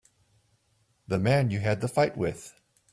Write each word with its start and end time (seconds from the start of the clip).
The 1.07 1.19
man 1.19 1.51
you 1.51 1.59
had 1.59 1.81
the 1.81 1.87
fight 1.87 2.17
with. 2.17 2.59